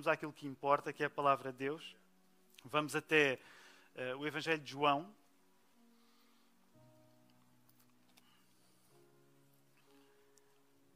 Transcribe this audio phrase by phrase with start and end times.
[0.00, 1.94] vamos àquilo que importa, que é a palavra de Deus.
[2.64, 3.38] Vamos até
[3.94, 5.14] uh, o Evangelho de João.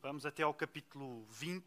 [0.00, 1.66] Vamos até ao capítulo 20.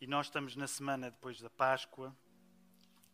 [0.00, 2.12] E nós estamos na semana depois da Páscoa.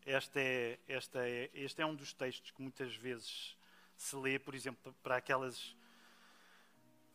[0.06, 3.54] Este é, este é, este é um dos textos que muitas vezes
[3.94, 5.75] se lê, por exemplo, para aquelas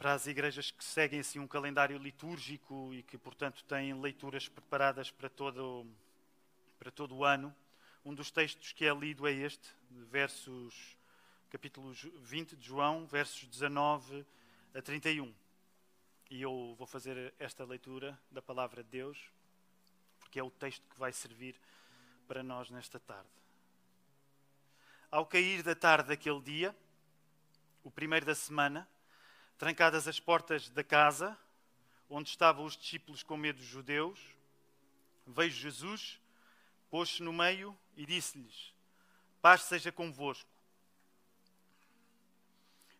[0.01, 5.11] para as igrejas que seguem assim um calendário litúrgico e que, portanto, têm leituras preparadas
[5.11, 5.85] para todo,
[6.79, 7.55] para todo o ano.
[8.03, 9.69] Um dos textos que é lido é este,
[10.09, 10.97] versos,
[11.51, 14.25] capítulo 20 de João, versos 19
[14.73, 15.31] a 31.
[16.31, 19.19] E eu vou fazer esta leitura da palavra de Deus,
[20.19, 21.55] porque é o texto que vai servir
[22.27, 23.29] para nós nesta tarde.
[25.11, 26.75] Ao cair da tarde daquele dia,
[27.83, 28.89] o primeiro da semana,
[29.61, 31.37] Trancadas as portas da casa,
[32.09, 34.19] onde estavam os discípulos com medo dos judeus,
[35.27, 36.19] veio Jesus,
[36.89, 38.73] pôs-se no meio e disse-lhes:
[39.39, 40.49] Paz seja convosco.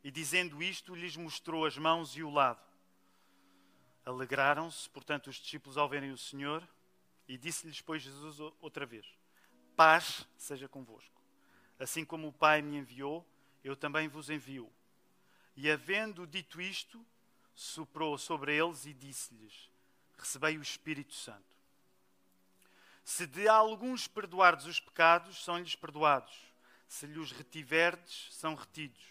[0.03, 2.63] E dizendo isto, lhes mostrou as mãos e o lado.
[4.05, 6.61] Alegraram-se, portanto, os discípulos ao verem o Senhor,
[7.27, 9.07] e disse-lhes, pois, Jesus outra vez:
[9.75, 11.23] Paz seja convosco.
[11.79, 13.27] Assim como o Pai me enviou,
[13.63, 14.71] eu também vos envio.
[15.55, 17.05] E havendo dito isto,
[17.53, 19.69] soprou sobre eles e disse-lhes:
[20.17, 21.55] Recebei o Espírito Santo.
[23.03, 26.33] Se de alguns perdoardes os pecados, são-lhes perdoados.
[26.87, 29.03] Se lhes retiverdes, são retidos.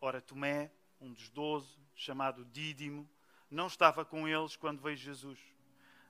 [0.00, 0.70] Ora, Tomé,
[1.00, 3.08] um dos doze, chamado Dídimo,
[3.50, 5.38] não estava com eles quando veio Jesus.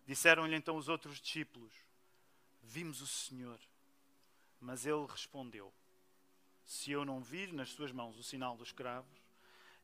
[0.07, 1.73] Disseram-lhe então os outros discípulos:
[2.63, 3.59] Vimos o Senhor.
[4.61, 5.73] Mas ele respondeu:
[6.69, 9.19] se eu não vir nas suas mãos o sinal dos cravos,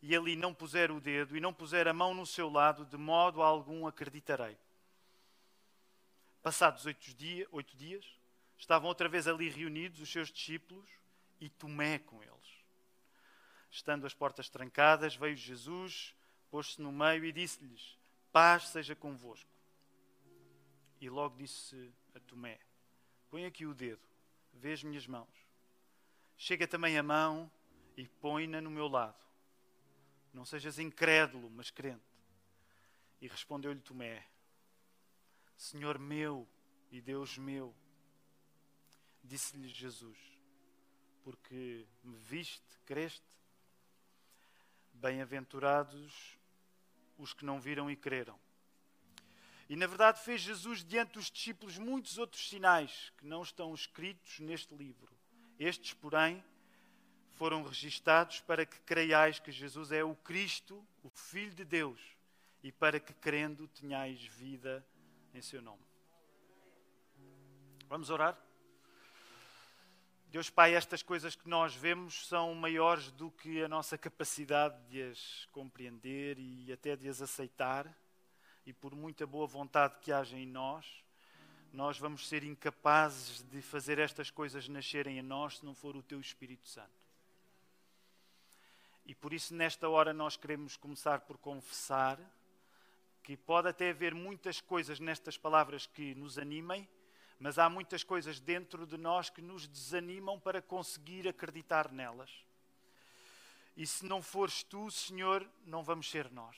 [0.03, 2.99] e ali não puser o dedo e não puser a mão no seu lado, de
[2.99, 4.55] modo algum acreditarei.
[6.43, 8.05] Passados oito, dia, oito dias,
[8.59, 10.87] estavam outra vez ali reunidos os seus discípulos
[11.41, 12.63] e Tomé com eles.
[13.71, 16.15] Estando as portas trancadas, veio Jesus,
[16.51, 17.97] pôs-se no meio e disse-lhes:
[18.31, 19.51] Paz seja convosco.
[21.01, 22.61] E logo disse a Tomé:
[23.31, 24.07] Põe aqui o dedo,
[24.53, 25.44] vê as minhas mãos
[26.37, 27.51] Chega também a mão
[27.97, 29.25] e põe-na no meu lado.
[30.33, 32.03] Não sejas incrédulo, mas crente.
[33.21, 34.27] E respondeu-lhe Tomé:
[35.57, 36.49] Senhor meu
[36.91, 37.75] e Deus meu.
[39.23, 40.19] Disse-lhe Jesus:
[41.23, 43.25] Porque me viste, creste?
[44.93, 46.37] Bem-aventurados
[47.17, 48.39] os que não viram e creram.
[49.69, 54.41] E na verdade fez Jesus diante dos discípulos muitos outros sinais que não estão escritos
[54.41, 55.17] neste livro.
[55.59, 56.43] Estes, porém,
[57.35, 62.01] foram registados para que creiais que Jesus é o Cristo, o Filho de Deus,
[62.63, 64.85] e para que crendo tenhais vida
[65.33, 65.83] em seu nome.
[67.89, 68.39] Vamos orar?
[70.29, 75.01] Deus Pai, estas coisas que nós vemos são maiores do que a nossa capacidade de
[75.01, 77.89] as compreender e até de as aceitar,
[78.67, 81.04] e por muita boa vontade que haja em nós,
[81.75, 86.03] nós vamos ser incapazes de fazer estas coisas nascerem em nós se não for o
[86.03, 87.05] Teu Espírito Santo.
[89.05, 92.19] E por isso, nesta hora, nós queremos começar por confessar
[93.25, 96.89] que pode até haver muitas coisas nestas palavras que nos animem,
[97.41, 102.31] mas há muitas coisas dentro de nós que nos desanimam para conseguir acreditar nelas.
[103.77, 106.57] E se não fores tu, Senhor, não vamos ser nós.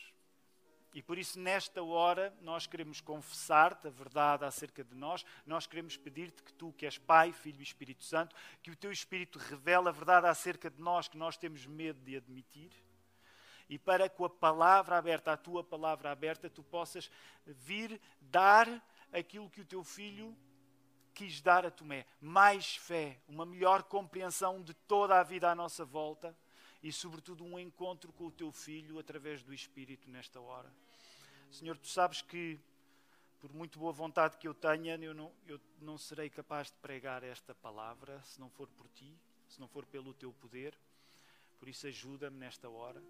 [0.94, 5.24] E por isso, nesta hora, nós queremos confessar-te a verdade acerca de nós.
[5.44, 8.90] Nós queremos pedir-te que tu, que és Pai, Filho e Espírito Santo, que o teu
[8.90, 12.70] Espírito revele a verdade acerca de nós que nós temos medo de admitir.
[13.68, 17.10] E para com a palavra aberta, a tua palavra aberta, tu possas
[17.44, 18.82] vir dar
[19.12, 20.36] aquilo que o teu filho
[21.12, 25.84] quis dar a Tomé: mais fé, uma melhor compreensão de toda a vida à nossa
[25.84, 26.36] volta
[26.82, 30.72] e, sobretudo, um encontro com o teu filho através do Espírito nesta hora.
[31.50, 32.58] Senhor, tu sabes que,
[33.40, 37.22] por muito boa vontade que eu tenha, eu não, eu não serei capaz de pregar
[37.22, 39.12] esta palavra se não for por ti,
[39.48, 40.76] se não for pelo teu poder.
[41.58, 43.02] Por isso, ajuda-me nesta hora.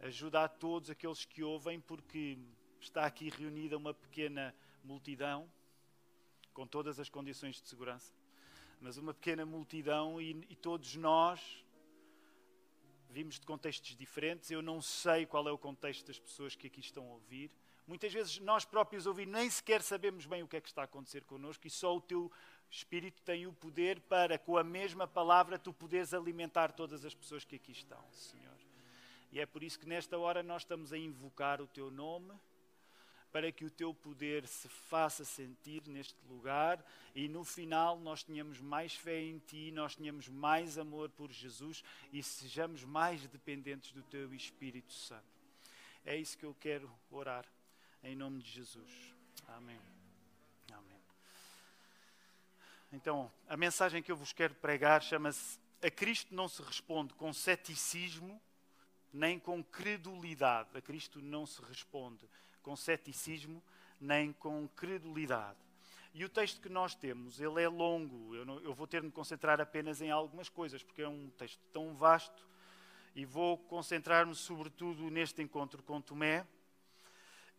[0.00, 2.36] Ajuda a todos aqueles que ouvem, porque
[2.80, 5.50] está aqui reunida uma pequena multidão,
[6.52, 8.12] com todas as condições de segurança,
[8.80, 11.63] mas uma pequena multidão e, e todos nós
[13.14, 16.80] vimos de contextos diferentes, eu não sei qual é o contexto das pessoas que aqui
[16.80, 17.48] estão a ouvir.
[17.86, 20.84] Muitas vezes nós próprios ouvir nem sequer sabemos bem o que é que está a
[20.84, 22.30] acontecer connosco e só o teu
[22.68, 27.44] Espírito tem o poder para, com a mesma palavra, tu poderes alimentar todas as pessoas
[27.44, 28.56] que aqui estão, Senhor.
[29.30, 32.34] E é por isso que nesta hora nós estamos a invocar o teu nome
[33.34, 36.80] para que o teu poder se faça sentir neste lugar
[37.16, 41.82] e no final nós tenhamos mais fé em ti, nós tenhamos mais amor por Jesus
[42.12, 45.26] e sejamos mais dependentes do teu Espírito Santo.
[46.06, 47.44] É isso que eu quero orar
[48.04, 49.12] em nome de Jesus.
[49.48, 49.80] Amém.
[50.72, 51.00] Amém.
[52.92, 57.32] Então, a mensagem que eu vos quero pregar chama-se A Cristo não se responde com
[57.32, 58.40] ceticismo
[59.12, 60.68] nem com credulidade.
[60.76, 62.28] A Cristo não se responde
[62.64, 63.62] com ceticismo
[64.00, 65.58] nem com credulidade.
[66.12, 68.34] E o texto que nós temos, ele é longo.
[68.34, 71.28] Eu, não, eu vou ter de me concentrar apenas em algumas coisas, porque é um
[71.30, 72.46] texto tão vasto.
[73.14, 76.46] E vou concentrar-me sobretudo neste encontro com Tomé.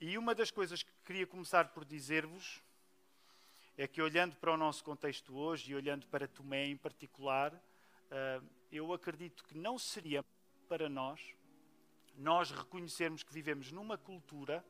[0.02, 2.62] E uma das coisas que queria começar por dizer-vos
[3.78, 7.54] é que, olhando para o nosso contexto hoje e olhando para Tomé em particular,
[8.10, 8.42] ah,
[8.72, 10.24] eu acredito que não seria
[10.68, 11.36] para nós
[12.18, 14.66] nós reconhecermos que vivemos numa cultura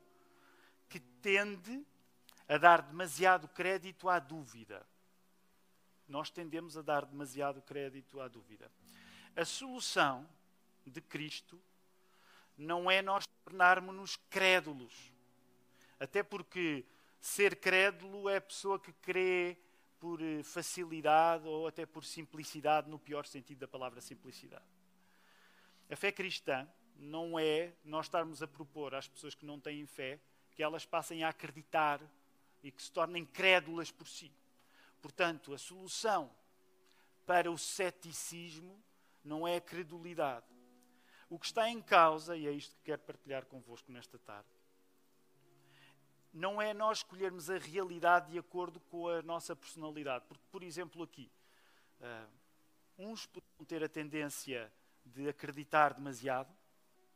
[0.90, 1.86] que tende
[2.48, 4.86] a dar demasiado crédito à dúvida.
[6.08, 8.72] Nós tendemos a dar demasiado crédito à dúvida.
[9.36, 10.28] A solução
[10.86, 11.60] de Cristo
[12.58, 15.12] não é nós tornarmos-nos crédulos.
[16.00, 16.86] Até porque
[17.20, 19.58] ser crédulo é a pessoa que crê
[20.00, 24.64] por eh, facilidade ou até por simplicidade, no pior sentido da palavra simplicidade.
[25.90, 30.20] A fé cristã não é nós estarmos a propor às pessoas que não têm fé
[30.56, 32.02] que elas passem a acreditar
[32.64, 34.32] e que se tornem crédulas por si.
[35.02, 36.32] Portanto, a solução
[37.26, 38.82] para o ceticismo
[39.24, 40.46] não é a credulidade.
[41.30, 44.48] O que está em causa, e é isto que quero partilhar convosco nesta tarde,
[46.32, 50.26] não é nós escolhermos a realidade de acordo com a nossa personalidade.
[50.28, 51.32] Porque, por exemplo, aqui,
[52.00, 52.30] uh,
[52.98, 54.72] uns podem ter a tendência
[55.06, 56.54] de acreditar demasiado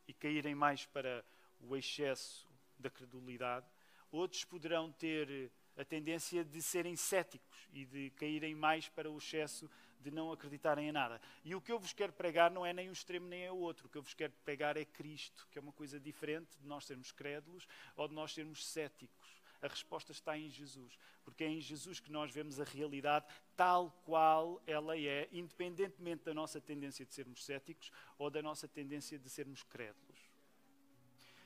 [0.07, 1.23] e caírem mais para
[1.61, 2.48] o excesso
[2.79, 3.67] da credulidade,
[4.11, 9.69] outros poderão ter a tendência de serem céticos e de caírem mais para o excesso
[10.01, 11.21] de não acreditarem em nada.
[11.43, 13.57] E o que eu vos quero pregar não é nem um extremo nem é o
[13.57, 13.87] outro.
[13.87, 16.85] O que eu vos quero pregar é Cristo, que é uma coisa diferente de nós
[16.85, 19.39] sermos crédulos ou de nós sermos céticos.
[19.61, 23.25] A resposta está em Jesus, porque é em Jesus que nós vemos a realidade
[23.57, 29.19] tal qual ela é, independentemente da nossa tendência de sermos céticos ou da nossa tendência
[29.19, 30.17] de sermos crédulos.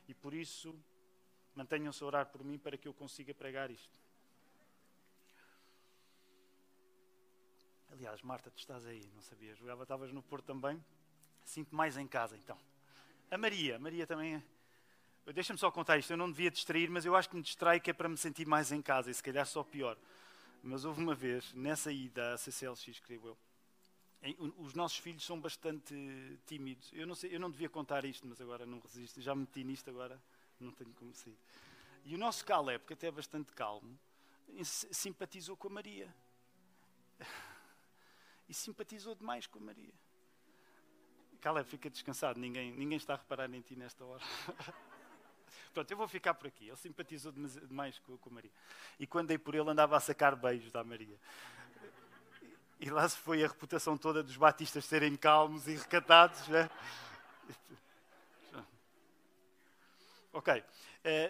[0.07, 0.75] E por isso,
[1.55, 3.94] mantenham-se a orar por mim para que eu consiga pregar isto.
[7.91, 9.57] Aliás, Marta, tu estás aí, não sabias?
[9.57, 10.83] Jogava, estavas no Porto também.
[11.45, 12.57] Sinto mais em casa, então.
[13.29, 14.44] A Maria, Maria também.
[15.25, 16.11] É- deixa-me só contar isto.
[16.11, 18.47] Eu não devia distrair, mas eu acho que me distrai que é para me sentir
[18.47, 19.97] mais em casa e se calhar só pior.
[20.63, 23.38] Mas houve uma vez, nessa ida à CCLX, creio eu,
[24.57, 25.94] os nossos filhos são bastante
[26.47, 26.89] tímidos.
[26.94, 29.21] Eu não, sei, eu não devia contar isto, mas agora não resisto.
[29.21, 30.19] Já me meti nisto, agora
[30.59, 31.38] não tenho como sair.
[32.05, 33.97] E o nosso Caleb, que até é bastante calmo,
[34.63, 36.13] simpatizou com a Maria
[38.47, 39.94] e simpatizou demais com a Maria.
[41.39, 44.23] Caleb, fica descansado, ninguém, ninguém está a reparar em ti nesta hora.
[45.73, 46.67] Pronto, eu vou ficar por aqui.
[46.67, 48.51] Ele simpatizou demais com, com a Maria.
[49.00, 51.19] E quando dei por ele, andava a sacar beijos da Maria.
[52.79, 56.47] E lá se foi a reputação toda dos batistas serem calmos e recatados.
[56.47, 56.69] Né?
[60.35, 60.51] Ok.
[60.51, 60.63] Uh,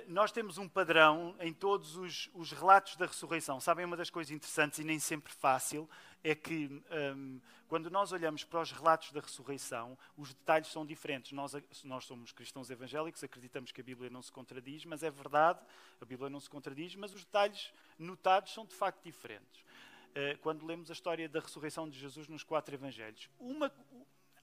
[0.07, 3.59] nós temos um padrão em todos os, os, relatos da ressurreição.
[3.59, 5.89] Sabem, uma das coisas interessantes e nem sempre fácil
[6.23, 10.85] é que um, ehm, quando nós olhamos para os relatos da ressurreição, os detalhes são
[10.85, 11.33] diferentes.
[11.33, 15.59] Nós, nós somos cristãos evangélicos, acreditamos que a Bíblia não se contradiz, mas é verdade,
[15.99, 19.59] a Bíblia não se contradiz, mas os detalhes notados são de facto diferentes.
[20.11, 23.69] Uh, quando lemos a história da ressurreição de Jesus nos quatro evangelhos, uma,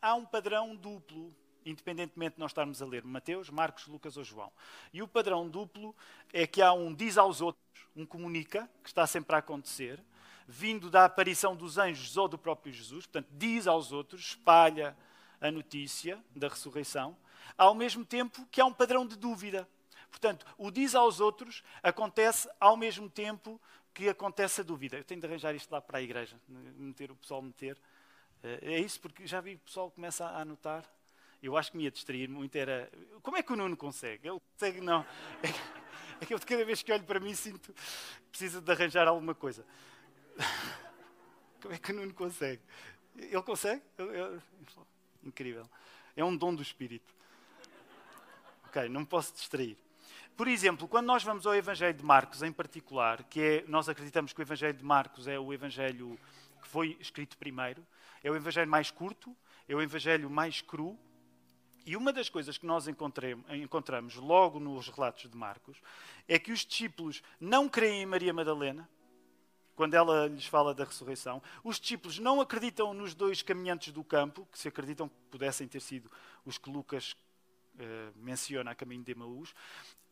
[0.02, 4.52] há um padrão duplo independentemente de nós estarmos a ler Mateus, Marcos, Lucas ou João.
[4.93, 5.95] E o padrão duplo
[6.33, 10.02] é que há um diz aos outros, um comunica, que está sempre a acontecer,
[10.47, 14.97] vindo da aparição dos anjos ou do próprio Jesus, portanto, diz aos outros, espalha
[15.40, 17.17] a notícia da ressurreição,
[17.57, 19.69] ao mesmo tempo que há um padrão de dúvida.
[20.11, 23.61] Portanto, o diz aos outros acontece ao mesmo tempo
[23.95, 24.97] que acontece a dúvida.
[24.97, 27.79] Eu tenho de arranjar isto lá para a igreja, meter o pessoal meter.
[28.43, 30.85] Eh, é isso, porque já vi o pessoal começa a anotar
[31.42, 32.90] eu acho que me ia distrair muito era
[33.23, 34.28] como é que o Nuno consegue?
[34.28, 35.04] Ele consegue, não.
[36.20, 39.35] É que eu cada vez que olho para mim sinto que precisa de arranjar alguma
[39.35, 39.64] coisa.
[41.62, 42.61] Como é que o Nuno consegue?
[43.16, 43.82] Ele consegue?
[45.23, 45.68] Incrível.
[46.14, 47.14] É um dom do Espírito.
[48.66, 49.78] Ok, não posso distrair.
[50.37, 54.32] Por exemplo, quando nós vamos ao Evangelho de Marcos em particular, que é, nós acreditamos
[54.32, 56.18] que o Evangelho de Marcos é o Evangelho
[56.62, 57.87] que foi escrito primeiro,
[58.23, 59.37] é o Evangelho mais curto,
[59.68, 60.99] é o Evangelho mais cru,
[61.87, 65.78] E uma das coisas que nós encontramos logo nos relatos de Marcos
[66.28, 68.88] é que os discípulos não creem em Maria Madalena,
[69.75, 71.42] quando ela lhes fala da ressurreição.
[71.64, 75.80] Os discípulos não acreditam nos dois caminhantes do campo, que se acreditam que pudessem ter
[75.80, 76.10] sido
[76.44, 77.16] os que Lucas
[77.78, 79.54] eh, menciona a caminho de Emaús.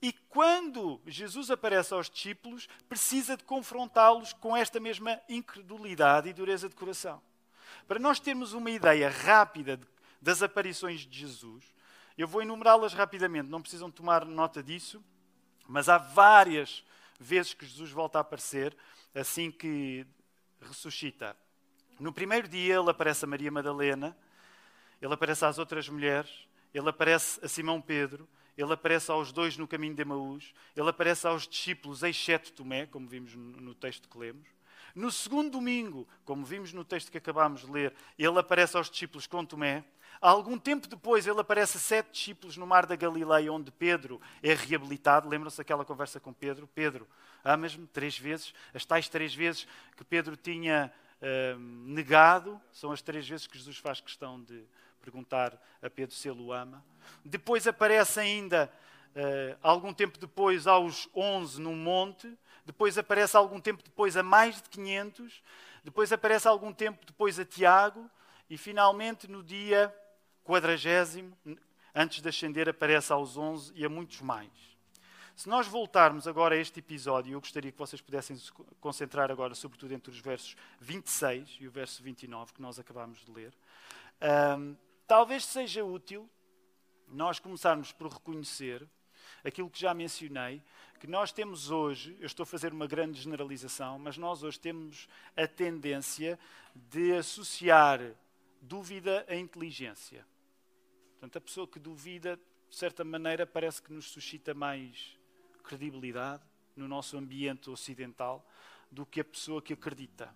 [0.00, 6.66] E quando Jesus aparece aos discípulos, precisa de confrontá-los com esta mesma incredulidade e dureza
[6.66, 7.20] de coração.
[7.86, 9.86] Para nós termos uma ideia rápida de
[10.20, 11.64] das aparições de Jesus.
[12.16, 15.04] Eu vou enumerá-las rapidamente, não precisam tomar nota disso,
[15.68, 16.84] mas há várias
[17.18, 18.76] vezes que Jesus volta a aparecer
[19.14, 20.06] assim que
[20.60, 21.36] ressuscita.
[21.98, 24.16] No primeiro dia, ele aparece a Maria Madalena,
[25.00, 29.68] ele aparece às outras mulheres, ele aparece a Simão Pedro, ele aparece aos dois no
[29.68, 34.48] caminho de Emaús, ele aparece aos discípulos, exceto Tomé, como vimos no texto que lemos.
[34.94, 39.26] No segundo domingo, como vimos no texto que acabámos de ler, ele aparece aos discípulos
[39.26, 39.84] com Tomé.
[40.20, 44.52] Algum tempo depois, ele aparece a sete discípulos no mar da Galileia, onde Pedro é
[44.52, 45.28] reabilitado.
[45.28, 46.66] Lembram-se daquela conversa com Pedro?
[46.66, 47.06] Pedro,
[47.44, 47.86] amas-me?
[47.86, 48.52] Três vezes.
[48.74, 53.76] As tais três vezes que Pedro tinha uh, negado, são as três vezes que Jesus
[53.78, 54.64] faz questão de
[55.00, 56.84] perguntar a Pedro se ele o ama.
[57.24, 58.70] Depois aparece ainda,
[59.14, 62.36] uh, algum tempo depois, aos onze no monte.
[62.66, 65.42] Depois aparece algum tempo depois a mais de 500.
[65.84, 68.10] Depois aparece algum tempo depois a Tiago.
[68.50, 69.94] E finalmente, no dia
[70.48, 71.36] quadragésimo,
[71.94, 74.48] antes de ascender, aparece aos 11 e a muitos mais.
[75.36, 78.50] Se nós voltarmos agora a este episódio, eu gostaria que vocês pudessem se
[78.80, 83.30] concentrar agora, sobretudo entre os versos 26 e o verso 29, que nós acabámos de
[83.30, 83.52] ler.
[84.58, 84.74] Um,
[85.06, 86.26] talvez seja útil
[87.08, 88.88] nós começarmos por reconhecer
[89.44, 90.62] aquilo que já mencionei,
[90.98, 95.06] que nós temos hoje, eu estou a fazer uma grande generalização, mas nós hoje temos
[95.36, 96.38] a tendência
[96.74, 98.00] de associar
[98.62, 100.24] dúvida à inteligência.
[101.18, 102.38] Portanto, a pessoa que duvida,
[102.70, 105.18] de certa maneira, parece que nos suscita mais
[105.64, 106.44] credibilidade
[106.76, 108.48] no nosso ambiente ocidental
[108.88, 110.32] do que a pessoa que acredita.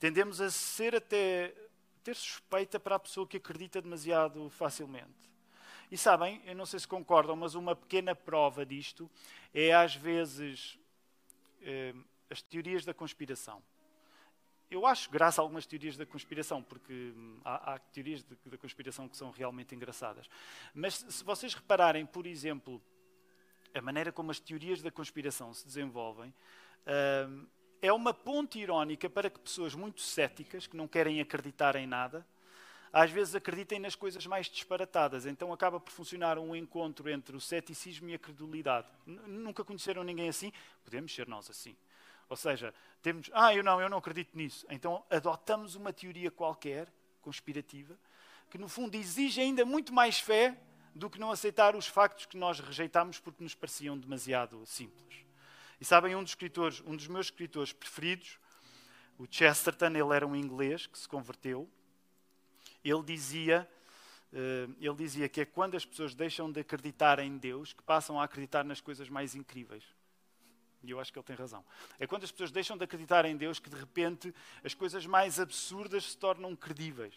[0.00, 1.54] Tendemos a ser até
[2.02, 5.30] ter suspeita para a pessoa que acredita demasiado facilmente.
[5.90, 9.10] E sabem, eu não sei se concordam, mas uma pequena prova disto
[9.52, 10.78] é às vezes
[11.60, 11.94] eh,
[12.30, 13.62] as teorias da conspiração
[14.70, 19.08] eu acho graça a algumas teorias da conspiração, porque hum, há, há teorias da conspiração
[19.08, 20.28] que são realmente engraçadas.
[20.74, 22.82] Mas se vocês repararem, por exemplo,
[23.74, 26.34] a maneira como as teorias da conspiração se desenvolvem,
[27.28, 27.46] hum,
[27.80, 32.26] é uma ponte irónica para que pessoas muito céticas, que não querem acreditar em nada,
[32.92, 35.26] às vezes acreditem nas coisas mais disparatadas.
[35.26, 38.88] Então acaba por funcionar um encontro entre o ceticismo e a credulidade.
[39.04, 40.52] Nunca conheceram ninguém assim?
[40.82, 41.76] Podemos ser nós assim.
[42.28, 44.66] Ou seja, temos, ah, eu não, eu não acredito nisso.
[44.68, 46.92] Então adotamos uma teoria qualquer,
[47.22, 47.96] conspirativa,
[48.50, 50.56] que no fundo exige ainda muito mais fé
[50.94, 55.26] do que não aceitar os factos que nós rejeitamos porque nos pareciam demasiado simples.
[55.80, 58.38] E sabem, um dos escritores, um dos meus escritores preferidos,
[59.18, 61.68] o Chesterton, ele era um inglês que se converteu.
[62.84, 63.68] Ele dizia,
[64.32, 68.20] eh, ele dizia que é quando as pessoas deixam de acreditar em Deus que passam
[68.20, 69.84] a acreditar nas coisas mais incríveis.
[70.86, 71.64] E eu acho que ele tem razão.
[71.98, 75.40] É quando as pessoas deixam de acreditar em Deus que de repente as coisas mais
[75.40, 77.14] absurdas se tornam credíveis.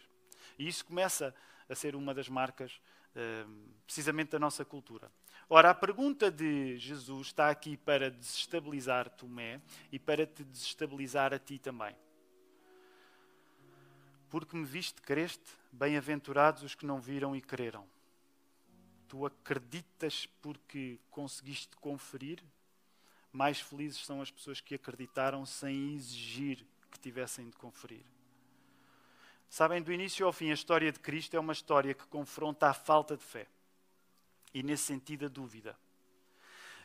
[0.58, 1.34] E isso começa
[1.70, 2.82] a ser uma das marcas
[3.16, 5.12] ehm, precisamente da nossa cultura.
[5.48, 9.62] Ora, a pergunta de Jesus está aqui para desestabilizar Tomé
[9.92, 11.96] e para te desestabilizar a ti também.
[14.30, 17.88] Porque me viste, creste, bem-aventurados os que não viram e creram.
[19.08, 22.44] Tu acreditas porque conseguiste conferir
[23.32, 28.04] mais felizes são as pessoas que acreditaram sem exigir que tivessem de conferir.
[29.50, 32.74] Sabem, do início ao fim, a história de Cristo é uma história que confronta a
[32.74, 33.48] falta de fé.
[34.54, 35.76] E, nesse sentido, a dúvida.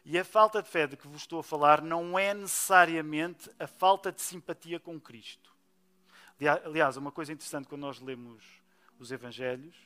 [0.04, 3.66] E a falta de fé de que vos estou a falar não é necessariamente a
[3.66, 5.54] falta de simpatia com Cristo.
[6.64, 8.44] Aliás, uma coisa interessante quando nós lemos
[8.98, 9.76] os Evangelhos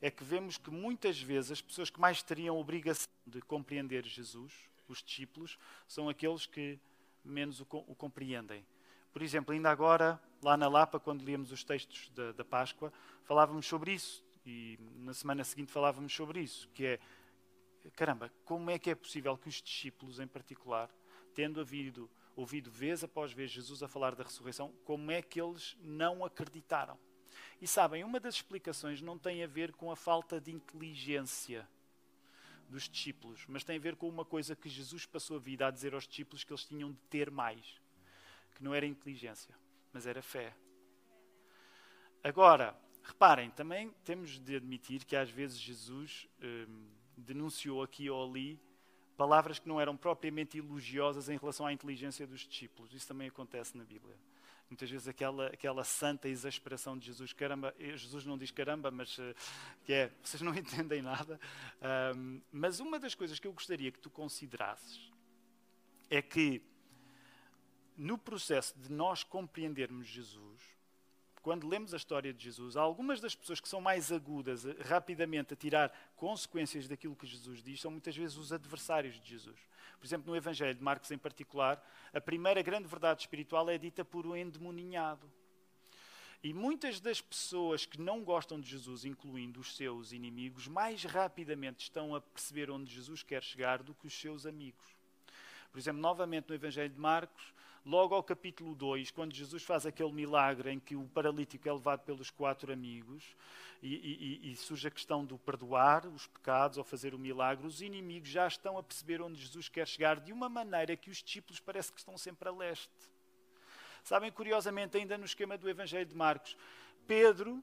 [0.00, 4.52] é que vemos que muitas vezes as pessoas que mais teriam obrigação de compreender Jesus
[4.92, 6.78] os discípulos, são aqueles que
[7.24, 8.64] menos o, o compreendem.
[9.12, 12.92] Por exemplo, ainda agora, lá na Lapa, quando líamos os textos da, da Páscoa,
[13.24, 14.24] falávamos sobre isso.
[14.44, 17.00] E na semana seguinte falávamos sobre isso, que é,
[17.96, 20.88] caramba, como é que é possível que os discípulos, em particular,
[21.34, 25.76] tendo havido, ouvido vez após vez Jesus a falar da ressurreição, como é que eles
[25.80, 26.96] não acreditaram?
[27.60, 31.68] E sabem, uma das explicações não tem a ver com a falta de inteligência
[32.68, 35.70] dos discípulos, mas tem a ver com uma coisa que Jesus passou a vida a
[35.70, 37.80] dizer aos discípulos que eles tinham de ter mais,
[38.54, 39.54] que não era inteligência,
[39.92, 40.54] mas era fé.
[42.22, 48.60] Agora, Reparem, também temos de admitir que às vezes Jesus hum, denunciou aqui ou ali
[49.16, 52.92] palavras que não eram propriamente elogiosas em relação à inteligência dos discípulos.
[52.92, 54.16] Isso também acontece na Bíblia.
[54.68, 59.16] Muitas vezes aquela, aquela santa exasperação de Jesus, caramba, eh, Jesus não diz caramba, mas
[59.18, 59.34] uh,
[59.84, 61.40] que é, vocês não entendem nada.
[62.16, 65.10] Um, mas uma das coisas que eu gostaria que tu considerasses
[66.10, 66.62] é que
[67.96, 70.75] no processo de nós compreendermos Jesus,
[71.46, 75.56] quando lemos a história de Jesus, algumas das pessoas que são mais agudas, rapidamente a
[75.56, 79.56] tirar consequências daquilo que Jesus diz, são muitas vezes os adversários de Jesus.
[79.96, 81.80] Por exemplo, no Evangelho de Marcos em particular,
[82.12, 85.30] a primeira grande verdade espiritual é dita por um endemoninhado.
[86.42, 91.84] E muitas das pessoas que não gostam de Jesus, incluindo os seus inimigos, mais rapidamente
[91.84, 94.96] estão a perceber onde Jesus quer chegar do que os seus amigos.
[95.70, 97.54] Por exemplo, novamente no Evangelho de Marcos,
[97.86, 102.00] logo ao capítulo 2, quando Jesus faz aquele milagre em que o paralítico é levado
[102.00, 103.36] pelos quatro amigos
[103.80, 107.80] e, e, e, surge a questão do perdoar os pecados ou fazer o milagre, os
[107.80, 111.60] inimigos já estão a perceber onde Jesus quer chegar de uma maneira que os discípulos
[111.60, 112.90] parece que estão sempre a leste.
[114.02, 116.56] Sabem, curiosamente, ainda no esquema do Evangelho de Marcos,
[117.06, 117.62] Pedro,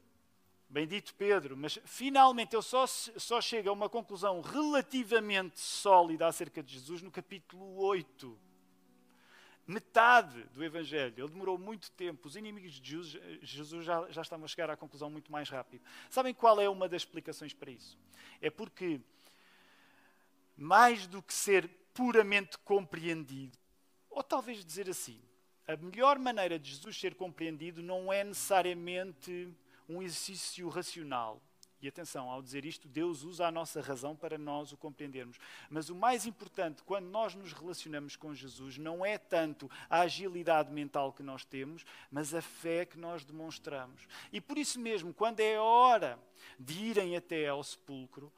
[0.70, 6.76] bendito Pedro, mas finalmente ele só, só chega a uma conclusão relativamente sólida acerca de
[6.76, 8.53] Jesus no capítulo 8
[9.66, 11.14] metade do Evangelho.
[11.18, 12.28] Ele demorou muito tempo.
[12.28, 15.84] Os inimigos de Jesus, Jesus já, já estavam a chegar à conclusão muito mais rápido.
[16.10, 17.98] Sabem qual é uma das explicações para isso?
[18.42, 19.00] É porque,
[20.58, 23.58] mais do que ser puramente compreendido,
[24.10, 25.22] ou talvez dizer assim,
[25.68, 29.50] a melhor maneira de Jesus ser compreendido não é necessariamente
[29.88, 31.42] um exercício racional,
[31.84, 35.38] e atenção, ao dizer isto, Deus usa a nossa razão para nós o compreendermos.
[35.70, 40.72] Mas o mais importante, quando nós nos relacionamos com Jesus, não é tanto a agilidade
[40.72, 44.08] mental que nós temos, mas a fé que nós demonstramos.
[44.32, 46.18] E por isso mesmo, quando é hora
[46.58, 48.32] de irem até ao sepulcro,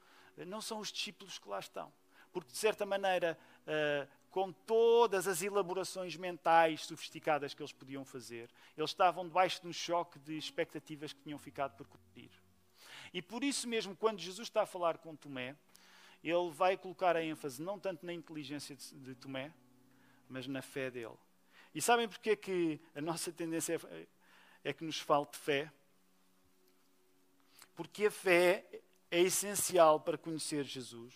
[0.48, 1.94] não são os discípulos que lá estão.
[2.34, 8.50] Porque, de certa maneira, uh, com todas as elaborações mentais sofisticadas que eles podiam fazer,
[8.76, 12.32] eles estavam debaixo de um choque de expectativas que tinham ficado por cumprir.
[13.16, 15.56] E por isso mesmo, quando Jesus está a falar com Tomé,
[16.22, 19.54] ele vai colocar a ênfase não tanto na inteligência de, Tomé,
[20.28, 21.16] mas na fé dele.
[21.74, 24.08] E sabem porque é que a nossa tendência é,
[24.66, 25.72] é que nos falte fé?
[27.74, 28.66] Porque a fé
[29.10, 31.14] é essencial para conhecer Jesus.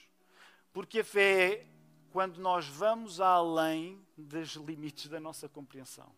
[0.72, 1.68] Porque a fé é
[2.14, 6.10] quando nós vamos além dos limites da nossa compreensão.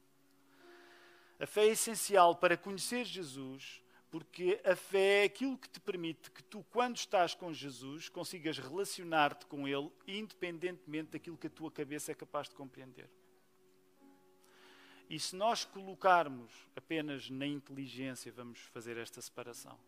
[1.39, 3.81] A fé é essencial para conhecer Jesus
[4.12, 8.60] porque a fé é aquilo que te permite que tu, quando estás com Jesus, consigas
[8.60, 13.10] relacionar-te com Ele, independentemente daquilo que a tua cabeça é capaz de compreender.
[15.10, 19.80] E se nós colocarmos apenas na inteligência, vamos fazer esta separação,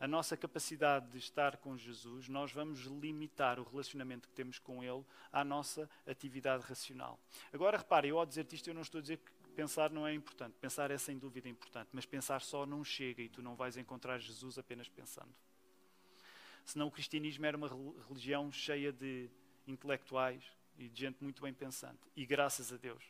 [0.00, 4.82] a nossa capacidade de estar com Jesus, nós vamos limitar o relacionamento que temos com
[4.82, 7.18] Ele à nossa atividade racional.
[7.52, 10.14] Agora, repare, eu ao dizer isto, eu não estou a dizer que pensar não é
[10.14, 10.54] importante.
[10.60, 14.16] Pensar é sem dúvida importante, mas pensar só não chega e tu não vais encontrar
[14.20, 15.34] Jesus apenas pensando.
[16.64, 17.68] Senão o cristianismo era uma
[18.08, 19.28] religião cheia de
[19.66, 20.44] intelectuais
[20.78, 21.98] e de gente muito bem pensante.
[22.14, 23.02] E graças a Deus,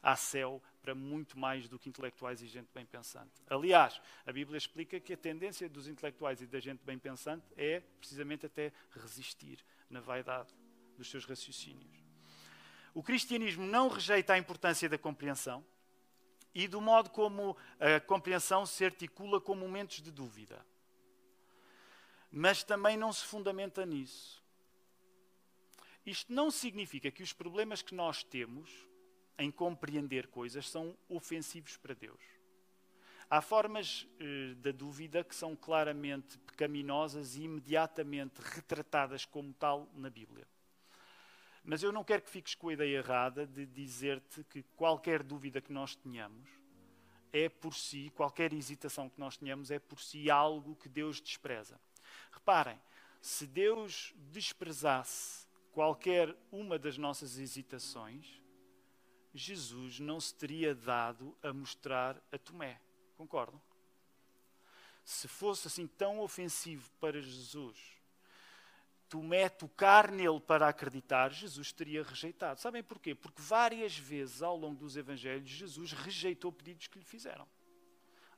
[0.00, 3.42] há céu para muito mais do que intelectuais e gente bem pensante.
[3.50, 7.80] Aliás, a Bíblia explica que a tendência dos intelectuais e da gente bem pensante é
[7.98, 9.58] precisamente até resistir
[9.90, 10.54] na vaidade
[10.96, 11.98] dos seus raciocínios.
[12.94, 15.66] O cristianismo não rejeita a importância da compreensão,
[16.56, 20.64] e do modo como a compreensão se articula com momentos de dúvida.
[22.32, 24.42] Mas também não se fundamenta nisso.
[26.06, 28.70] Isto não significa que os problemas que nós temos
[29.38, 32.22] em compreender coisas são ofensivos para Deus.
[33.28, 40.08] Há formas eh, da dúvida que são claramente pecaminosas e imediatamente retratadas como tal na
[40.08, 40.48] Bíblia.
[41.66, 45.60] Mas eu não quero que fiques com a ideia errada de dizer-te que qualquer dúvida
[45.60, 46.48] que nós tenhamos
[47.32, 51.80] é por si, qualquer hesitação que nós tenhamos é por si algo que Deus despreza.
[52.30, 52.80] Reparem,
[53.20, 58.40] se Deus desprezasse qualquer uma das nossas hesitações,
[59.34, 62.80] Jesus não se teria dado a mostrar a Tomé.
[63.16, 63.60] Concordam?
[65.04, 67.95] Se fosse assim tão ofensivo para Jesus
[69.08, 72.60] Tomé tocar nele para acreditar, Jesus teria rejeitado.
[72.60, 73.14] Sabem porquê?
[73.14, 77.46] Porque várias vezes ao longo dos Evangelhos Jesus rejeitou pedidos que lhe fizeram.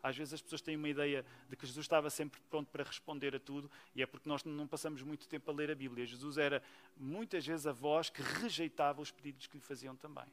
[0.02, 3.34] Às vezes as pessoas têm uma ideia de que Jesus estava sempre pronto para responder
[3.34, 6.06] a tudo, e é porque nós não passamos muito tempo a ler a Bíblia.
[6.06, 6.62] Jesus era
[6.96, 10.26] muitas vezes a voz que rejeitava os pedidos que lhe faziam também.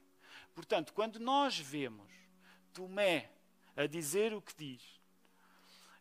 [0.54, 2.12] Portanto, quando nós vemos
[2.74, 3.32] Tomé
[3.76, 4.82] a dizer o que diz,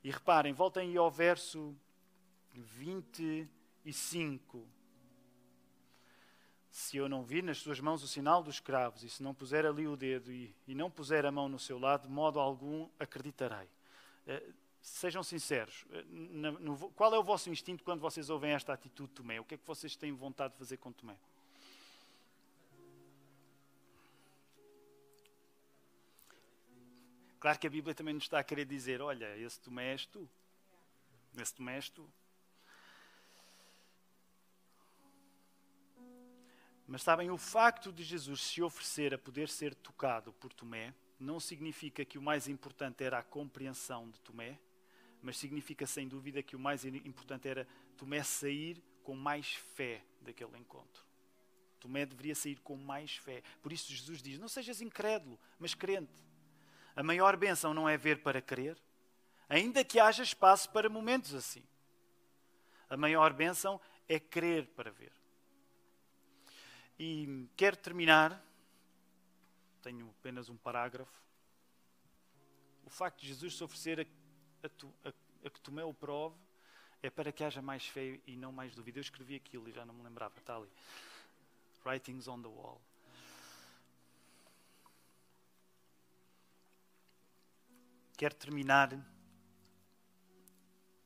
[0.02, 1.74] E reparem, voltem ao verso
[3.84, 4.66] 25.
[6.70, 9.64] Se eu não vir nas suas mãos o sinal dos cravos, e se não puser
[9.64, 12.88] ali o dedo e, e não puser a mão no seu lado, de modo algum
[12.98, 13.68] acreditarei.
[14.26, 19.14] Uh, sejam sinceros, no, qual é o vosso instinto quando vocês ouvem esta atitude de
[19.14, 19.40] Tomé?
[19.40, 21.16] O que é que vocês têm vontade de fazer com Tomé?
[27.38, 30.28] Claro que a Bíblia também nos está a querer dizer: olha, esse Tomé és tu.
[31.36, 32.10] Esse Tomé és tu.
[36.86, 41.40] Mas sabem, o facto de Jesus se oferecer a poder ser tocado por Tomé não
[41.40, 44.58] significa que o mais importante era a compreensão de Tomé,
[45.22, 47.66] mas significa sem dúvida que o mais importante era
[47.96, 51.02] Tomé sair com mais fé daquele encontro.
[51.80, 53.42] Tomé deveria sair com mais fé.
[53.62, 56.12] Por isso Jesus diz: Não sejas incrédulo, mas crente.
[56.94, 58.76] A maior bênção não é ver para crer,
[59.48, 61.62] ainda que haja espaço para momentos assim.
[62.88, 65.12] A maior bênção é crer para ver.
[66.98, 68.42] E quero terminar,
[69.82, 71.22] tenho apenas um parágrafo.
[72.84, 75.12] O facto de Jesus se oferecer a, a, a,
[75.46, 76.36] a que Tomé o prove
[77.02, 78.98] é para que haja mais fé e não mais dúvida.
[78.98, 80.70] Eu escrevi aquilo e já não me lembrava, está ali.
[81.84, 82.80] Writings on the wall.
[88.16, 88.98] quero terminar,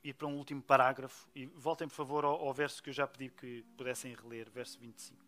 [0.05, 3.07] ir para um último parágrafo e voltem, por favor, ao, ao verso que eu já
[3.07, 5.28] pedi que pudessem reler, verso 25.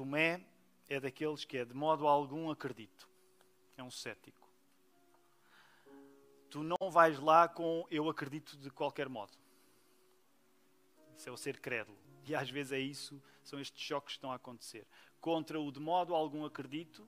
[0.00, 0.40] Tomé
[0.88, 3.06] é daqueles que é de modo algum acredito.
[3.76, 4.48] É um cético.
[6.48, 9.32] Tu não vais lá com eu acredito de qualquer modo.
[11.14, 11.98] Isso é o ser crédulo.
[12.24, 14.86] E às vezes é isso, são estes choques que estão a acontecer.
[15.20, 17.06] Contra o de modo algum acredito,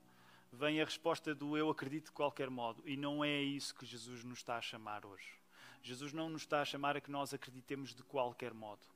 [0.51, 2.87] vem a resposta do eu acredito de qualquer modo.
[2.87, 5.33] E não é isso que Jesus nos está a chamar hoje.
[5.81, 8.92] Jesus não nos está a chamar a que nós acreditemos de qualquer modo.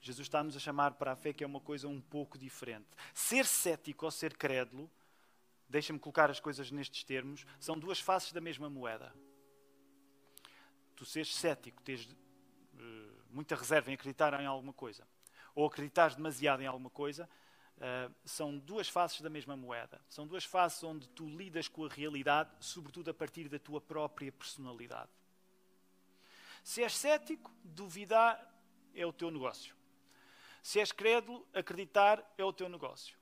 [0.00, 2.86] Jesus está-nos a chamar para a fé que é uma coisa um pouco diferente.
[3.12, 4.90] Ser cético ou ser crédulo,
[5.68, 9.14] deixa-me colocar as coisas nestes termos, são duas faces da mesma moeda.
[10.96, 12.16] Tu seres cético, tens uh,
[13.30, 15.06] muita reserva em acreditar em alguma coisa,
[15.54, 17.28] ou acreditares demasiado em alguma coisa,
[17.78, 20.00] Uh, são duas faces da mesma moeda.
[20.08, 24.32] São duas faces onde tu lidas com a realidade, sobretudo a partir da tua própria
[24.32, 25.08] personalidade.
[26.64, 28.52] Se és cético, duvidar
[28.92, 29.77] é o teu negócio.
[30.62, 33.16] Se és crédulo, acreditar é o teu negócio.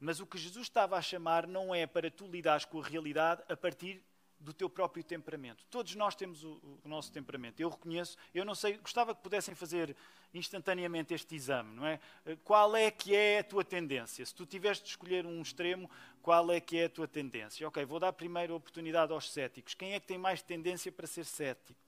[0.00, 3.42] Mas o que Jesus estava a chamar não é para tu lidares com a realidade
[3.48, 4.02] a partir
[4.44, 5.64] do teu próprio temperamento.
[5.70, 7.60] Todos nós temos o, o, nosso temperamento.
[7.60, 9.96] Eu reconheço, eu não sei, gostava que pudessem fazer
[10.32, 11.98] instantaneamente este exame, não é?
[12.44, 14.24] Qual é que é a tua tendência?
[14.26, 17.66] Se tu tiveres de escolher um extremo, qual é que é a tua tendência?
[17.66, 19.74] Ok, vou dar primeiro a oportunidade aos céticos.
[19.74, 21.83] Quem é que tem mais tendência para ser cético?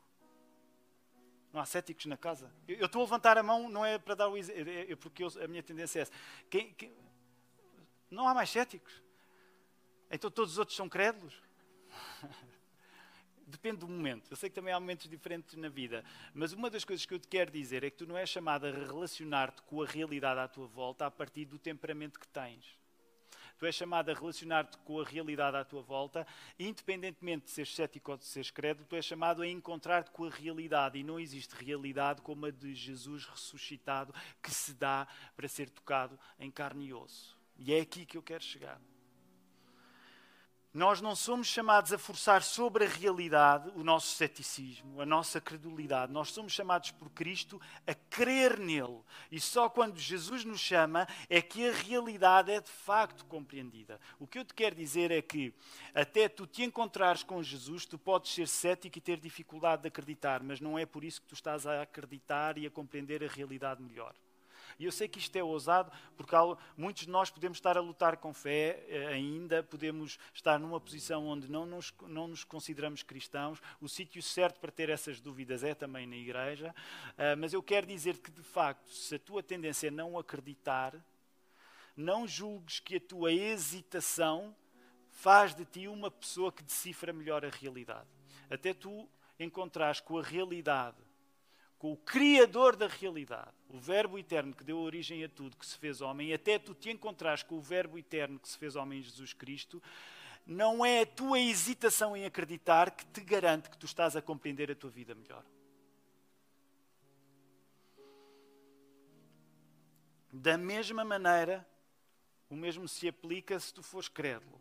[1.57, 2.53] Não há céticos na casa?
[2.69, 4.95] Eu, eu estou a levantar a mão, não é para dar o exemplo, é, é
[4.95, 6.13] porque eu, a minha tendência é essa.
[6.51, 6.93] Quem, quem,
[8.11, 9.03] não há mais céticos?
[10.11, 11.33] Então todos os outros são crédulos?
[13.49, 14.31] Depende do momento.
[14.31, 16.05] Eu sei que também há momentos diferentes na vida.
[16.35, 18.67] Mas uma das coisas que eu te quero dizer é que tu não és chamado
[18.67, 22.77] a relacionar-te com a realidade à tua volta a partir do temperamento que tens.
[23.59, 26.27] Tu és chamado a relacionar-te com a realidade à tua volta,
[26.59, 30.31] independentemente de seres cético ou de seres crédulo, tu és chamado a encontrar-te com a
[30.31, 30.99] realidade.
[30.99, 36.19] E não existe realidade como a de Jesus ressuscitado que se dá para ser tocado
[36.39, 37.37] em carne e osso.
[37.59, 38.81] E é aqui que eu quero chegar.
[40.77, 46.13] Nós não somos chamados a forçar sobre a realidade o nosso ceticismo, a nossa credulidade.
[46.13, 49.01] Nós somos chamados por Cristo a crer nele.
[49.33, 53.99] E só quando Jesus nos chama é que a realidade é de facto compreendida.
[54.19, 55.55] O que eu te quero dizer é que,
[55.95, 60.43] até tu te encontrares com Jesus, tu podes ser cético e ter dificuldade de acreditar,
[60.43, 63.83] mas não é por isso que tu estás a acreditar e a compreender a realidade
[63.83, 64.15] melhor.
[64.79, 66.35] E eu sei que isto é ousado, porque
[66.77, 71.27] muitos de nós podemos estar a lutar com fé eh, ainda, podemos estar numa posição
[71.27, 73.61] onde não nos, não nos consideramos cristãos.
[73.81, 76.75] O sítio certo para ter essas dúvidas é também na igreja.
[77.17, 80.95] Eh, mas eu quero dizer que, de facto, se a tua tendência é não acreditar,
[81.97, 84.55] não julgues que a tua hesitação
[85.11, 88.09] faz de ti uma pessoa que decifra melhor a realidade.
[88.51, 89.09] Até tu
[89.41, 90.97] encontrares com a realidade
[91.79, 95.77] com o Criador da realidade, o Verbo eterno que deu origem a tudo, que se
[95.77, 99.03] fez homem, até tu te encontrares com o Verbo eterno que se fez homem em
[99.03, 99.83] Jesus Cristo,
[100.47, 104.71] não é a tua hesitação em acreditar que te garante que tu estás a compreender
[104.71, 105.45] a tua vida melhor.
[110.33, 111.67] Da mesma maneira,
[112.49, 114.61] o mesmo se aplica se tu fores crédulo.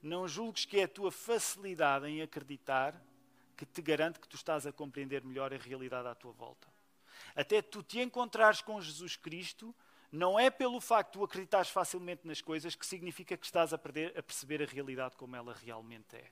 [0.00, 2.94] não julgues que é a tua facilidade em acreditar
[3.58, 6.68] que te garante que tu estás a compreender melhor a realidade à tua volta.
[7.34, 9.74] Até tu te encontrares com Jesus Cristo,
[10.12, 13.78] não é pelo facto de tu acreditares facilmente nas coisas que significa que estás a,
[13.78, 16.30] perder, a perceber a realidade como ela realmente é.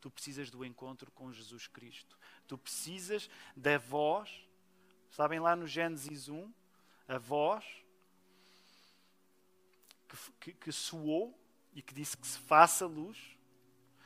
[0.00, 2.18] Tu precisas do encontro com Jesus Cristo.
[2.48, 4.28] Tu precisas da voz,
[5.12, 6.52] sabem lá no Gênesis 1,
[7.06, 7.64] a voz
[10.08, 11.32] que, que, que soou
[11.72, 13.33] e que disse que se faça luz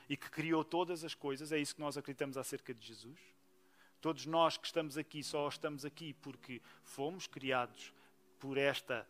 [0.08, 3.18] e que criou todas as coisas, é isso que nós acreditamos acerca de Jesus.
[4.00, 7.92] Todos nós que estamos aqui só estamos aqui porque fomos criados
[8.38, 9.06] por esta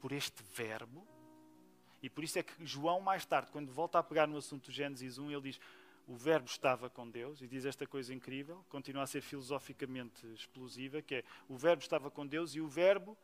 [0.00, 1.06] por este verbo.
[2.02, 4.72] E por isso é que João mais tarde, quando volta a pegar no assunto do
[4.72, 5.60] Gênesis 1, ele diz:
[6.08, 11.00] "O verbo estava com Deus" e diz esta coisa incrível, continua a ser filosoficamente explosiva,
[11.00, 13.16] que é: "O verbo estava com Deus e o verbo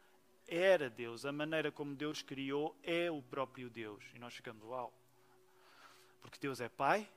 [0.47, 4.05] era Deus, a maneira como Deus criou é o próprio Deus".
[4.15, 4.93] E nós ficamos: "Uau!"
[6.21, 7.09] Porque Deus é Pai,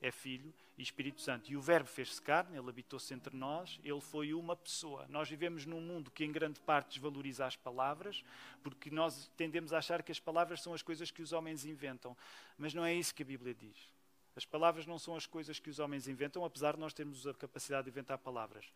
[0.00, 1.50] é Filho e Espírito Santo.
[1.50, 5.06] E o Verbo fez-se carne, ele habitou-se entre nós, ele foi uma pessoa.
[5.08, 8.22] Nós vivemos num mundo que, em grande parte, desvaloriza as palavras,
[8.62, 12.16] porque nós tendemos a achar que as palavras são as coisas que os homens inventam.
[12.58, 13.90] Mas não é isso que a Bíblia diz.
[14.36, 17.32] As palavras não são as coisas que os homens inventam, apesar de nós termos a
[17.32, 18.66] capacidade de inventar palavras.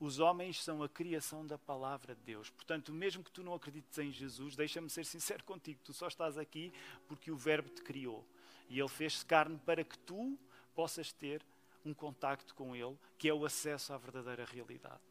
[0.00, 2.50] Os homens são a criação da palavra de Deus.
[2.50, 6.36] Portanto, mesmo que tu não acredites em Jesus, deixa-me ser sincero contigo, tu só estás
[6.36, 6.72] aqui
[7.06, 8.26] porque o Verbo te criou.
[8.68, 10.38] E ele fez-se carne para que tu
[10.74, 11.44] possas ter
[11.84, 15.02] um contacto com Ele, que é o acesso à verdadeira realidade.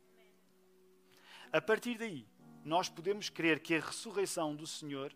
[1.51, 2.25] A partir daí,
[2.65, 5.15] nós podemos crer que a ressurreição do Senhor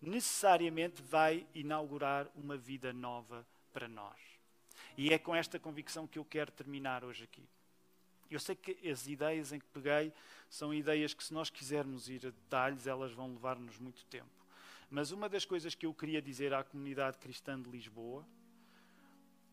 [0.00, 4.18] necessariamente vai inaugurar uma vida nova para nós.
[4.96, 7.48] E é com esta convicção que eu quero terminar hoje aqui.
[8.30, 10.12] Eu sei que as ideias em que peguei
[10.48, 14.39] são ideias que, se nós quisermos ir a detalhes, elas vão levar-nos muito tempo.
[14.90, 18.26] Mas uma das coisas que eu queria dizer à comunidade cristã de Lisboa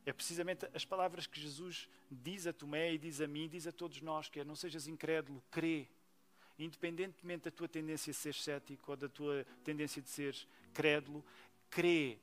[0.03, 3.71] é precisamente as palavras que Jesus diz a Tomé e diz a mim, diz a
[3.71, 5.87] todos nós, que é não sejas incrédulo, crê.
[6.57, 11.23] Independentemente da tua tendência a ser cético ou da tua tendência de seres crédulo,
[11.69, 12.17] crê.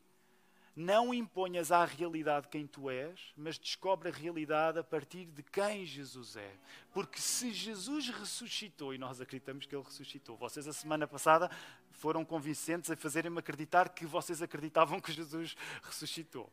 [0.74, 5.86] Não imponhas à realidade quem tu és, mas descobre a realidade a partir de quem
[5.86, 6.56] Jesus é.
[6.92, 11.48] Porque se Jesus ressuscitou, e nós acreditamos que ele ressuscitou, vocês a semana passada
[11.94, 16.50] foram convincentes a fazerem-me acreditar que vocês acreditavam que Jesus ressuscitou.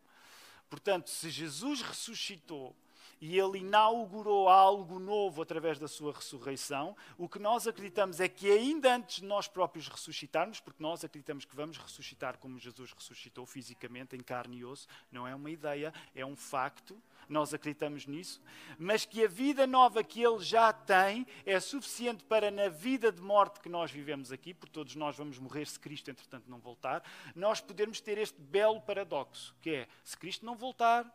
[0.69, 2.75] Portanto, se Jesus ressuscitou
[3.21, 8.51] e ele inaugurou algo novo através da sua ressurreição, o que nós acreditamos é que
[8.51, 13.45] ainda antes de nós próprios ressuscitarmos, porque nós acreditamos que vamos ressuscitar como Jesus ressuscitou
[13.45, 18.41] fisicamente, em carne e osso, não é uma ideia, é um facto nós acreditamos nisso,
[18.77, 23.21] mas que a vida nova que ele já tem é suficiente para, na vida de
[23.21, 27.01] morte que nós vivemos aqui, porque todos nós vamos morrer se Cristo, entretanto, não voltar,
[27.33, 31.05] nós podermos ter este belo paradoxo, que é, se Cristo não voltar,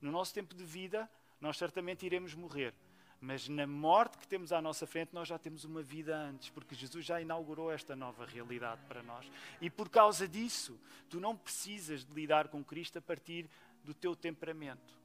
[0.00, 1.08] no nosso tempo de vida,
[1.40, 2.74] nós certamente iremos morrer.
[3.20, 6.74] Mas na morte que temos à nossa frente, nós já temos uma vida antes, porque
[6.74, 9.30] Jesus já inaugurou esta nova realidade para nós.
[9.60, 13.46] E por causa disso, tu não precisas de lidar com Cristo a partir
[13.84, 14.98] do teu temperamento.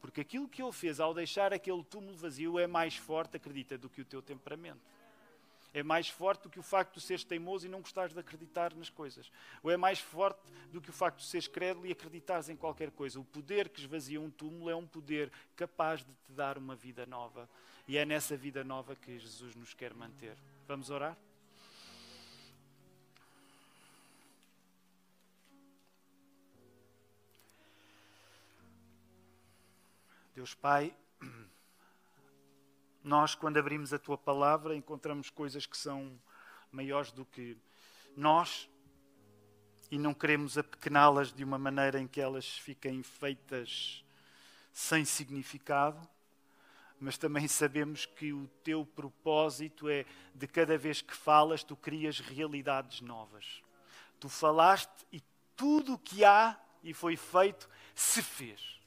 [0.00, 3.88] Porque aquilo que ele fez ao deixar aquele túmulo vazio é mais forte, acredita, do
[3.88, 4.80] que o teu temperamento.
[5.74, 8.74] É mais forte do que o facto de seres teimoso e não gostares de acreditar
[8.74, 9.30] nas coisas.
[9.62, 12.90] Ou é mais forte do que o facto de seres crédulo e acreditares em qualquer
[12.90, 13.18] coisa.
[13.18, 17.06] O poder que esvazia um túmulo é um poder capaz de te dar uma vida
[17.06, 17.48] nova.
[17.88, 20.36] E é nessa vida nova que Jesus nos quer manter.
[20.66, 21.16] Vamos orar?
[30.34, 30.94] Deus Pai,
[33.02, 36.18] nós, quando abrimos a tua palavra, encontramos coisas que são
[36.70, 37.56] maiores do que
[38.16, 38.68] nós
[39.90, 44.02] e não queremos apequená-las de uma maneira em que elas fiquem feitas
[44.72, 46.00] sem significado,
[46.98, 52.20] mas também sabemos que o teu propósito é de cada vez que falas, tu crias
[52.20, 53.62] realidades novas.
[54.18, 55.20] Tu falaste e
[55.56, 58.80] tudo o que há e foi feito se fez.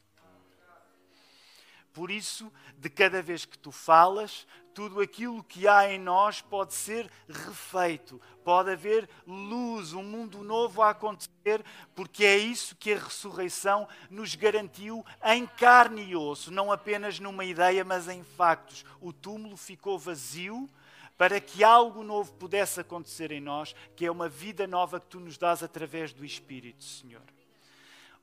[1.96, 6.74] Por isso, de cada vez que tu falas, tudo aquilo que há em nós pode
[6.74, 11.64] ser refeito, pode haver luz, um mundo novo a acontecer,
[11.96, 17.46] porque é isso que a ressurreição nos garantiu em carne e osso, não apenas numa
[17.46, 18.84] ideia, mas em factos.
[19.00, 20.70] O túmulo ficou vazio
[21.18, 25.22] para que algo novo pudesse acontecer em nós, que é uma vida nova que tu
[25.22, 27.35] nos dás através do Espírito, Senhor.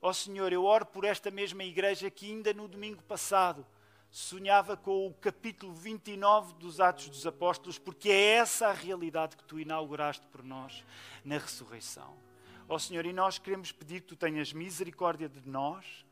[0.05, 3.65] Ó oh, Senhor, eu oro por esta mesma igreja que ainda no domingo passado
[4.11, 9.45] sonhava com o capítulo 29 dos Atos dos Apóstolos, porque é essa a realidade que
[9.45, 10.83] tu inauguraste por nós
[11.23, 12.17] na ressurreição.
[12.67, 16.05] Ó Senhor, e nós queremos pedir que tu tenhas misericórdia de nós,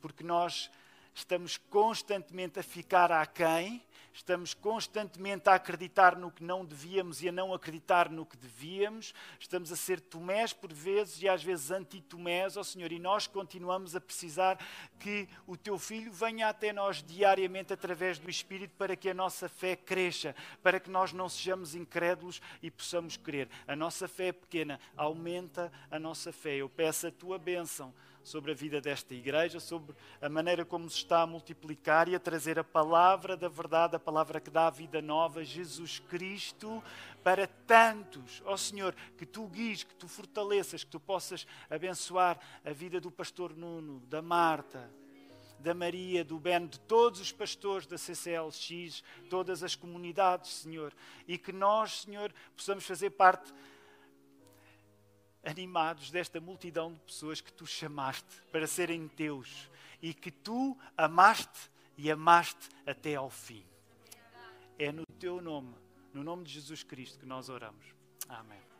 [0.00, 0.70] porque nós
[1.14, 3.82] estamos constantemente a ficar aquém,
[4.14, 9.12] estamos constantemente a acreditar no que não devíamos e a não acreditar no que devíamos,
[9.40, 13.96] estamos a ser tomés por vezes e às vezes anti-tomés, ó Senhor, e nós continuamos
[13.96, 14.56] a precisar
[15.00, 19.48] que o Teu Filho venha até nós diariamente através do Espírito para que a nossa
[19.48, 23.48] fé cresça, para que nós não sejamos incrédulos e possamos crer.
[23.66, 26.54] A nossa fé é pequena, aumenta a nossa fé.
[26.54, 27.92] Eu peço a Tua bênção
[28.24, 32.18] sobre a vida desta igreja, sobre a maneira como se está a multiplicar e a
[32.18, 36.82] trazer a palavra da verdade, a palavra que dá a vida nova, Jesus Cristo,
[37.22, 38.42] para tantos.
[38.46, 42.98] Ó oh, Senhor, que tu guies, que tu fortaleças, que tu possas abençoar a vida
[42.98, 44.90] do pastor Nuno, da Marta,
[45.60, 50.92] da Maria, do Ben, de todos os pastores da CCLX, todas as comunidades, Senhor,
[51.28, 53.52] e que nós, Senhor, possamos fazer parte
[55.44, 61.70] animados desta multidão de pessoas que tu chamaste para serem teus e que tu amaste
[61.96, 63.64] e amaste até ao fim.
[64.78, 65.74] É no teu nome,
[66.12, 67.86] no nome de Jesus Cristo, que nós oramos.
[68.28, 68.73] Amém.